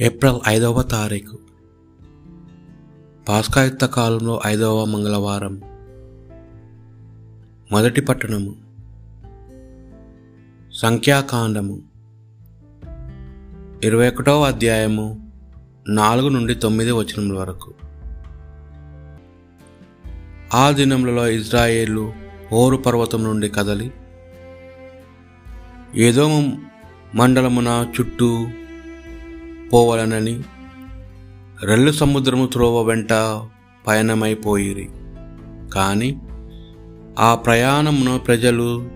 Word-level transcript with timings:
April 0.00 0.40
ఐదవ 0.48 0.82
తారీఖు. 0.82 1.38
పాస్కాయుక్త 3.28 3.84
కాలంలో 3.84 4.40
ఐదవ 4.46 4.84
మంగళవారం. 4.84 5.60
మొదటి 7.72 8.00
పట్టణము. 8.00 8.56
సంఖ్యాకాండము. 10.72 11.82
ఇరవై 13.84 14.08
ఒకటవ 14.08 14.44
అధ్యాయము 14.44 15.32
నాలుగు 15.88 16.28
నుండి 16.28 16.54
తొమ్మిది 16.54 16.90
వచనముల 16.90 17.38
వరకు. 17.38 17.74
ఆ 20.54 20.70
దినములలో 20.70 21.28
ఇజ్రాయేలు 21.28 22.12
ఓరు 22.52 22.76
పర్వతం 22.76 23.24
నుండి 23.24 23.48
కదలి 23.48 23.92
ఏదో 25.94 26.42
మండలమున 27.14 27.92
చుట్టూ 28.00 28.48
పోవలనని 29.72 30.42
రెల్లు 31.62 31.92
సముద్రము 31.92 32.46
త్రోవ 32.46 32.82
వెంట 32.82 33.12
పయనమైపోయిరి. 33.86 34.88
కానీ 35.74 36.20
ఆ 37.18 37.34
ప్రయాణమును 37.34 38.18
ప్రజలు 38.18 38.90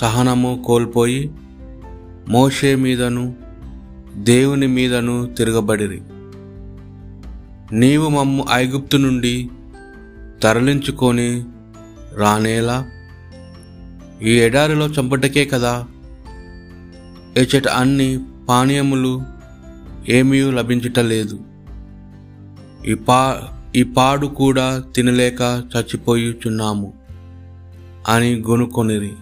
సహనము 0.00 0.64
కోల్పోయి 0.66 1.30
మోషే 2.28 2.74
మీదను 2.74 3.36
దేవుని 4.14 4.66
మీదను 4.66 5.34
తిరగబడిరి. 5.38 6.00
నీవు 7.72 8.08
మమ్ము 8.08 8.46
ఐగుప్తు 8.52 8.96
నుండి 8.96 9.50
తరలించుకొని 10.42 11.44
రానేలా? 12.16 12.86
ఈ 14.22 14.40
ఎడారిలో 14.40 14.86
చంపటకే 14.86 15.44
కదా? 15.44 15.86
ఇచ్చట 17.36 17.68
అన్ని 17.68 18.20
పానీయములు 18.48 19.39
ఏమీ 20.08 20.40
లభించటలేదు 20.42 21.40
ఈ 22.86 22.94
పా 22.94 23.42
ఈ 23.76 23.82
పాడు 23.82 24.26
కూడా 24.26 24.84
తినలేక 24.94 25.40
చచ్చిపోయుచున్నాము 25.42 26.92
అని 28.08 28.34
గొనుకొనిరి. 28.40 29.12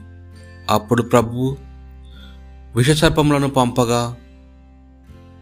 అప్పుడు 0.71 1.03
ప్రభు 1.03 1.57
విషసర్పములను 2.77 3.49
పంపగా 3.49 4.17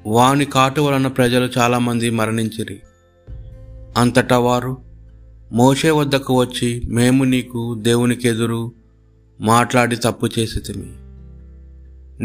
వాని 0.06 0.44
కాటు 0.44 0.80
వలన 0.80 1.06
ప్రజలు 1.06 1.48
చాలామంది 1.58 2.10
మరణించిరి. 2.10 2.80
అంతటా 3.96 4.38
వారు 4.38 4.76
మోషే 5.52 5.90
వద్దకు 5.90 6.40
వచ్చి 6.40 6.82
మేము 6.88 7.24
నీకు 7.24 7.74
దేవునికి 7.74 8.28
ఎదురు 8.28 8.72
మాట్లాడి 9.40 9.96
తప్పు 9.96 10.28
చేసితిమి 10.38 10.92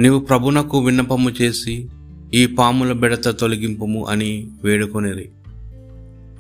నీవు 0.01 0.19
ప్రభునకు 0.19 0.79
విన్నపము 0.79 1.29
చేసి 1.29 1.89
ఈ 2.33 2.45
పాముల 2.45 2.91
బెడత 2.91 3.29
తొలగింపుము 3.29 4.05
అని 4.05 4.49
వేడుకొనిరి. 4.63 5.29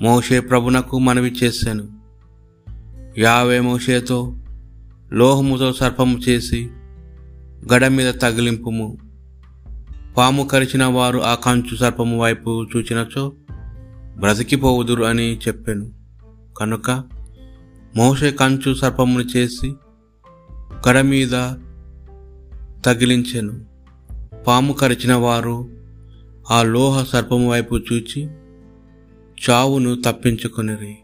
మోషే 0.01 0.39
ప్రభునకు 0.39 0.99
మనవి 0.99 1.29
చేశాను. 1.43 1.87
యావే 3.17 3.59
మోషేతో 3.59 4.33
లోహముతో 5.13 5.73
సర్పము 5.73 6.17
చేసి 6.17 6.69
గడ 7.73 7.87
మీద 7.87 8.13
తగిలింపుము. 8.13 8.97
పాము 10.17 10.43
కరిచిన 10.43 10.83
వారు 10.83 11.19
ఆ 11.19 11.35
కంచు 11.35 11.75
సర్పము 11.75 12.21
వైపు 12.21 12.67
చూచినచో 12.75 13.33
బ్రతికిపోవుదురు 14.17 15.03
అని 15.03 15.39
చెప్పాను. 15.47 15.91
కనుక 16.57 17.03
మోషే 17.95 18.31
కంచు 18.31 18.73
సర్పమును 18.73 19.37
చేసి 19.37 19.73
గడ 20.89 21.01
మీద 21.01 21.53
తగిలించెను. 22.85 23.59
పాము 24.47 24.73
కరిచిన 24.73 25.13
వారు 25.13 25.80
ఆ 26.49 26.63
లోహ 26.63 27.03
సర్పము 27.03 27.49
వైపు 27.49 27.75
చూచి 27.75 28.29
చావును 29.49 30.01
తప్పించుకొనిరి. 30.01 30.97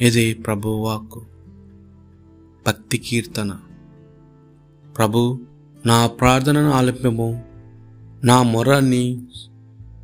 ఇది 0.00 0.34
ప్రభువాక్కు 0.34 1.26
భక్తి 2.66 2.98
కీర్తన. 2.98 3.56
ప్రభు 4.96 5.40
నా 5.86 6.06
ప్రార్థనను 6.06 6.72
ఆలింపము 6.72 7.44
నా 8.24 8.42
మొరని 8.42 9.22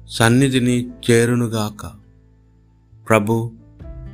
సన్నిధిని 0.08 0.90
చేరునుగాక. 1.10 1.92
ప్రభు 3.08 3.52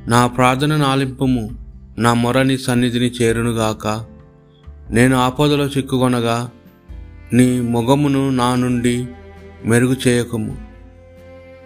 నా 0.07 0.27
ప్రార్థనను 0.27 0.85
ఆలింపము 0.85 1.49
నా 1.97 2.13
మొరని 2.13 2.57
సన్నిధిని 2.57 3.11
చేరునుగాక. 3.11 4.05
నేను 4.91 5.17
ఆపదలో 5.17 5.65
చిక్కుకొనగా 5.65 6.51
నీ 7.33 7.61
మొగమును 7.61 8.29
నా 8.29 8.55
నుండి 8.55 9.07
మెరుగు 9.65 9.95
చేయకము. 10.07 10.57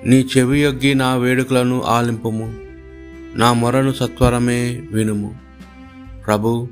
నీ 0.05 0.27
చెవి 0.37 0.63
యొగ్గి 0.63 0.95
నా 0.95 1.15
వేడుకలను 1.15 1.81
ఆలింపము. 1.81 2.53
నా 3.35 3.53
మొరను 3.53 3.91
సత్వరమే 3.91 4.83
వినుము. 4.91 5.35
ప్రభు 6.25 6.67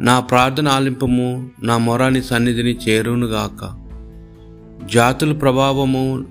నా 0.00 0.20
ప్రార్థన 0.20 0.68
ఆలింపము 0.68 1.50
నా 1.62 1.78
మొరని 1.78 2.22
సన్నిధిని 2.22 2.78
చేరునుగాక. 2.88 3.88
జాతుల 4.86 5.32
ప్రభావము 5.32 6.26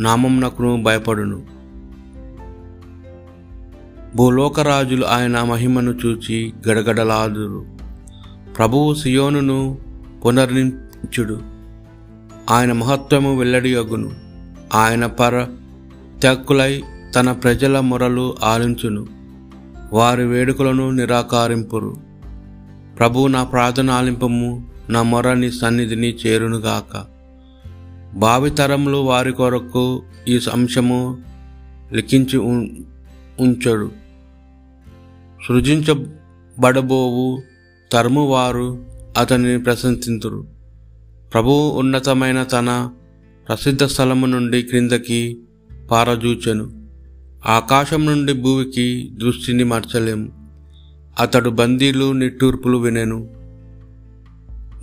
నామంనకును 0.00 0.82
భయపడును. 0.82 1.42
భూలోకరాజులు 4.16 5.06
ఆయన 5.06 5.42
మహిమను 5.42 5.90
చూచి 5.90 6.52
గడగడలాదురు. 6.68 7.64
ప్రభువు 8.56 8.94
సియోనును 8.94 9.78
పునర్నించుడు. 10.26 11.53
ఆయన 12.50 12.72
మహత్వము 12.72 13.38
వెల్లడియగును. 13.38 14.10
ఆయన 14.74 15.06
పర 15.06 15.46
త్యక్కులై 16.20 16.82
తన 17.14 17.32
ప్రజల 17.32 17.80
మొరలు 17.80 18.36
ఆలించును. 18.44 19.06
వారి 19.92 20.24
వేడుకలను 20.24 20.90
నిరాకారింపురు. 20.90 21.96
ప్రభు 22.98 23.26
నా 23.26 23.44
ప్రార్థన 23.44 23.90
ఆలింపము 23.90 24.66
నా 24.90 25.02
మొరని 25.02 25.52
సన్నిధిని 25.52 26.16
చేరునుగాక. 26.26 27.04
భావితరములు 28.14 28.96
వారి 28.96 29.32
కొరకు 29.32 30.02
ఈ 30.28 30.40
అంశము 30.52 31.18
లిఖించి 31.92 32.38
ఉంచడు. 33.40 33.90
సృజించబడబోవు 35.48 37.42
తరమువారు 37.92 38.84
అతనిని 39.18 39.62
ప్రశంసింతురు. 39.62 40.53
ప్రభువు 41.34 41.78
ఉన్నతమైన 41.78 42.42
తన 42.42 42.90
ప్రసిద్ధ 43.48 43.84
స్థలము 43.84 44.26
నుండి 44.26 44.62
క్రిందకి 44.62 45.38
పారజూచెను. 45.90 46.88
ఆకాశం 47.46 48.06
నుండి 48.06 48.32
భూమికి 48.32 49.10
దృష్టిని 49.20 49.64
మార్చలేము. 49.64 50.32
అతడు 51.18 51.50
బందీలు 51.50 52.12
నిట్టూర్పులు 52.12 52.78
వినెను. 52.78 53.30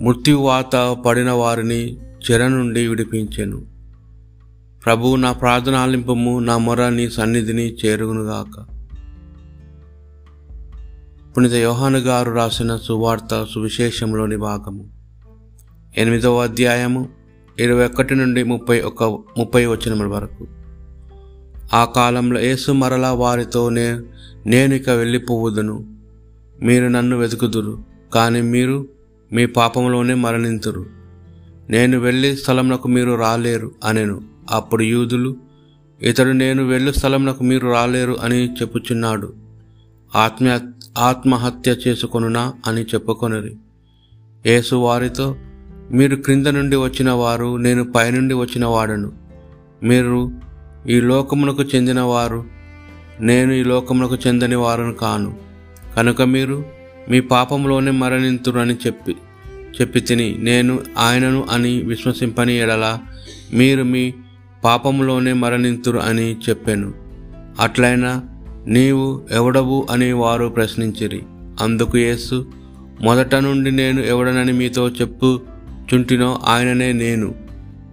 మృత్యువాత 0.02 0.96
పడిన 1.06 1.30
వారిని 1.30 1.96
చెర 1.96 2.46
నుండి 2.46 2.86
విడిపించెను. 2.86 3.66
ప్రభు 4.84 5.16
నా 5.16 5.32
ప్రార్థన 5.32 5.74
ఆలింపము 5.74 6.38
నా 6.38 6.58
మొర 6.58 6.88
నీ 6.88 7.10
సన్నిధిని 7.10 7.76
చేరుగునుగాక. 7.86 8.64
పునిత 11.36 11.52
యోహాను 11.52 11.98
గారు 11.98 12.30
రాసిన 12.30 12.76
సువార్త 12.76 13.46
సువిశేషంలోని 13.54 14.36
భాగము. 14.36 15.01
ఎనిమిదవ 15.96 16.42
అధ్యాయము 16.42 17.08
ఇరవై 17.58 17.84
ఒకటి 17.84 18.14
నుండి 18.14 18.42
ముప్పై 18.42 18.80
ఒక 18.80 19.04
ముప్పై 19.38 19.66
వచనముల 19.66 20.06
వరకు. 20.06 20.46
ఆ 21.76 21.84
కాలంలో 21.84 22.40
యేసు 22.40 22.72
మరలా 22.72 23.12
వారితో 23.12 23.68
నే 23.68 24.00
నేను 24.46 24.74
ఇక 24.74 24.90
వెళ్ళిపోవుదును. 24.90 25.96
మీరు 26.62 26.86
నన్ను 26.86 27.16
వెతుకుదురు 27.16 27.84
కానీ 28.14 28.40
మీరు 28.40 28.88
మీ 29.32 29.46
పాపంలోనే 29.46 30.14
మరణింతురు. 30.14 30.86
నేను 31.70 31.98
వెళ్ళి 31.98 32.36
స్థలంలో 32.36 32.78
మీరు 32.88 33.14
రాలేరు 33.14 33.72
అనెను. 33.84 34.20
అప్పుడు 34.50 34.82
యూదులు 34.82 35.36
ఇతడు 36.02 36.30
నేను 36.30 36.64
వెళ్ళు 36.64 36.92
స్థలంలో 36.92 37.34
మీరు 37.42 37.68
రాలేరు 37.68 38.16
అని 38.22 38.52
చెప్పుచున్నాడు. 38.52 39.34
ఆత్మ 40.14 40.60
ఆత్మహత్య 40.98 41.74
చేసుకొనునా 41.88 42.52
అని 42.66 42.82
చెప్పుకొనిరి. 42.82 43.56
యేసు 44.46 44.74
వారితో 44.74 45.36
మీరు 45.92 46.16
క్రింద 46.16 46.46
నుండి 46.46 46.76
వచ్చిన 46.76 47.10
వారు 47.10 47.56
నేను 47.56 47.92
పైనుండి 47.92 48.34
వచ్చిన 48.34 48.66
వాడను 48.66 49.12
మీరు 49.82 50.30
ఈ 50.88 51.00
లోకమునకు 51.00 51.62
చెందినవారు 51.62 52.44
నేను 53.20 53.52
ఈ 53.52 53.62
లోకమునకు 53.62 54.16
చెందని 54.26 54.54
వారును 54.54 54.94
కాను. 54.94 55.36
కనుక 55.96 56.22
మీరు 56.22 56.64
మీ 57.08 57.20
పాపంలోనే 57.20 57.90
మరణింతురని 57.90 58.74
చెప్పి 58.74 59.16
చెప్పి 59.80 60.00
తిని 60.00 60.36
నేను 60.38 60.78
ఆయనను 60.98 61.46
అని 61.50 61.80
విశ్వసింపని 61.80 62.58
ఎడల 62.58 62.98
మీరు 63.52 63.82
మీ 63.82 64.14
పాపంలోనే 64.64 65.32
మరణింతురు 65.32 65.98
అని 65.98 66.36
చెప్పాను. 66.48 66.94
అట్లయినా 67.60 68.22
నీవు 68.66 69.22
ఎవడవు 69.30 69.86
అని 69.90 70.12
వారు 70.12 70.46
ప్రశ్నించిరి. 70.46 71.22
అందుకు 71.60 71.98
యేసు 71.98 72.46
మొదట 73.00 73.34
నుండి 73.34 73.70
నేను 73.70 74.00
ఎవడనని 74.00 74.52
మీతో 74.52 74.88
చెప్పు 74.88 75.40
చుంటినో 75.94 76.40
ఆయననే 76.46 76.92
నేను. 76.92 77.34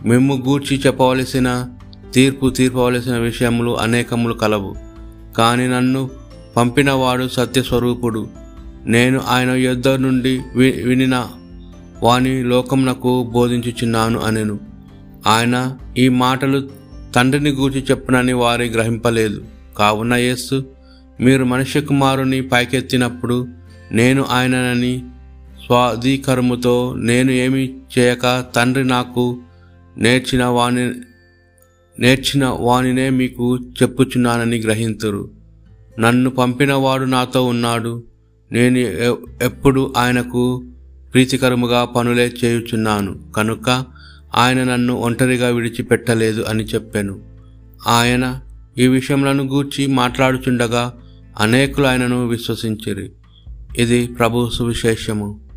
మేము 0.05 0.43
గూర్చి 0.45 0.81
చెప్పవలసిన 0.85 1.67
తీర్పు 2.13 2.49
తీర్పవలసిన 2.49 3.17
విషయములు 3.17 3.79
అనేకములు 3.79 4.33
కలవు. 4.33 4.75
కానీ 5.37 5.67
నన్ను 5.67 6.09
పంపినవాడు 6.57 7.27
సత్యస్వరూపుడు. 7.27 8.27
నేను 8.85 9.21
ఆయన 9.27 9.49
యుద్ధ 9.49 9.87
నుండి 9.87 10.41
వి 10.55 10.71
వినిన 10.71 11.25
వాని 12.03 12.43
లోకమునకు 12.43 13.29
బోధించుచున్నాను 13.33 14.19
అనెను. 14.19 14.59
ఆయన 15.27 15.77
ఈ 15.97 16.09
మాటలు 16.09 16.69
తండ్రిని 17.15 17.49
గూర్చి 17.49 17.83
చెప్పునని 17.91 18.33
వారి 18.33 18.69
గ్రహింపలేదు. 18.69 19.43
కావున 19.77 20.13
యేసు 20.13 20.63
మీరు 21.21 21.43
మనుష్య 21.43 21.81
కుమారుని 21.81 22.41
పైకెత్తినప్పుడు 22.41 23.47
నేను 23.91 24.25
ఆయననని 24.29 25.03
స్వాధీకరముతో 25.69 26.95
నేను 26.97 27.31
ఏమి 27.31 27.75
చేయక 27.97 28.45
తండ్రి 28.55 28.85
నాకు 28.85 29.39
నేర్చిన 29.97 30.43
వాని 30.43 30.93
నేర్చిన 31.99 32.45
వానినే 32.45 33.09
మీకు 33.09 33.57
చెప్పుచున్నానని 33.57 34.61
గ్రహింతురు. 34.61 35.29
నన్ను 35.99 36.29
పంపినవాడు 36.29 37.05
నాతో 37.05 37.45
ఉన్నాడు. 37.45 38.03
నేను 38.51 38.77
ఎప్పుడు 39.43 39.93
ఆయనకు 39.97 40.63
ప్రీతికరముగా 41.13 41.85
పనులే 41.85 42.31
చేయుచున్నాను. 42.45 43.19
కనుక 43.35 43.85
ఆయన 44.35 44.63
నన్ను 44.63 44.93
ఒంటరిగా 44.93 45.47
విడిచిపెట్టలేదు 45.47 46.41
అని 46.41 46.63
చెప్పాను. 46.63 47.19
ఆయన 47.87 48.41
ఈ 48.77 48.87
విషయములను 48.87 49.43
గూర్చి 49.43 49.87
మాట్లాడుచుండగా 49.87 50.93
అనేకులు 51.39 51.87
ఆయనను 51.87 52.27
విశ్వసించిరి. 52.27 53.11
ఇది 53.77 54.07
ప్రభు 54.07 54.49
సువిశేషము. 54.49 55.48